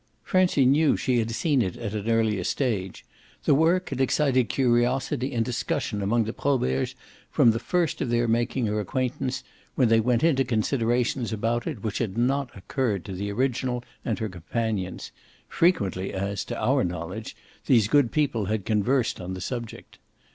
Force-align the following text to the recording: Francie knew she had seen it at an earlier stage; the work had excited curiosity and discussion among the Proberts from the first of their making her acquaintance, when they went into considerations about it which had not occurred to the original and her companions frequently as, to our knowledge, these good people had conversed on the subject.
Francie 0.23 0.65
knew 0.65 0.97
she 0.97 1.19
had 1.19 1.29
seen 1.29 1.61
it 1.61 1.77
at 1.77 1.93
an 1.93 2.09
earlier 2.09 2.43
stage; 2.43 3.05
the 3.43 3.53
work 3.53 3.89
had 3.89 4.01
excited 4.01 4.49
curiosity 4.49 5.31
and 5.31 5.45
discussion 5.45 6.01
among 6.01 6.23
the 6.23 6.33
Proberts 6.33 6.95
from 7.29 7.51
the 7.51 7.59
first 7.59 8.01
of 8.01 8.09
their 8.09 8.27
making 8.27 8.65
her 8.65 8.79
acquaintance, 8.79 9.43
when 9.75 9.89
they 9.89 9.99
went 9.99 10.23
into 10.23 10.43
considerations 10.43 11.31
about 11.31 11.67
it 11.67 11.83
which 11.83 11.99
had 11.99 12.17
not 12.17 12.49
occurred 12.57 13.05
to 13.05 13.13
the 13.13 13.31
original 13.31 13.83
and 14.03 14.17
her 14.17 14.27
companions 14.27 15.11
frequently 15.47 16.11
as, 16.11 16.43
to 16.45 16.57
our 16.59 16.83
knowledge, 16.83 17.35
these 17.67 17.87
good 17.87 18.11
people 18.11 18.45
had 18.45 18.65
conversed 18.65 19.21
on 19.21 19.35
the 19.35 19.39
subject. 19.39 19.99